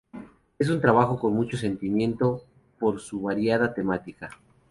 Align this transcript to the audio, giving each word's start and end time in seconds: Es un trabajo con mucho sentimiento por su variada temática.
Es 0.57 0.67
un 0.69 0.81
trabajo 0.81 1.19
con 1.19 1.35
mucho 1.35 1.57
sentimiento 1.57 2.41
por 2.79 2.99
su 2.99 3.21
variada 3.21 3.71
temática. 3.71 4.31